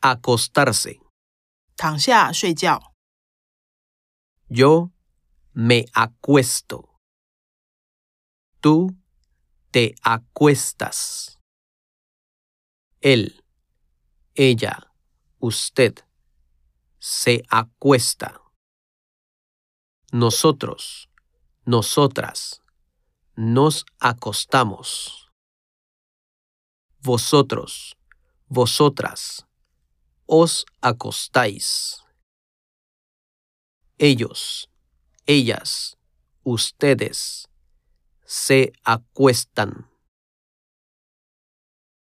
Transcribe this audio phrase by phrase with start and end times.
[0.00, 1.00] acostarse.
[1.76, 2.94] 躺下睡觉。
[4.48, 4.92] Yo
[5.52, 7.00] me acuesto.
[8.60, 8.96] Tú
[9.70, 11.38] te acuestas.
[13.00, 13.44] Él,
[14.34, 14.92] ella,
[15.38, 15.94] usted
[16.98, 18.40] se acuesta.
[20.12, 21.10] Nosotros,
[21.64, 22.62] nosotras,
[23.36, 25.30] nos acostamos.
[27.00, 27.96] Vosotros,
[28.48, 29.46] vosotras,
[30.33, 32.01] os acostáis.
[33.97, 34.69] Ellos,
[35.25, 35.97] ellas,
[36.45, 37.49] ustedes
[38.25, 39.90] se acuestan.